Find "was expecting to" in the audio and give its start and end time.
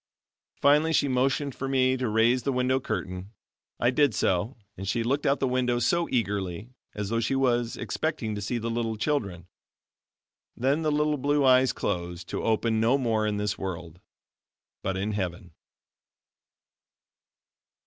7.35-8.41